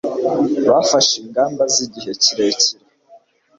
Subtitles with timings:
[0.69, 2.77] bafashe ingamba z'igihe kirekire